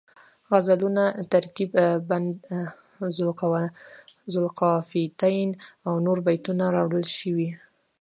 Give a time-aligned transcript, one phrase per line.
[0.51, 1.69] غزلونه، ترکیب
[2.09, 2.29] بند
[4.33, 5.49] ذوالقافیتین
[5.85, 7.49] او نور بیتونه راوړل شوي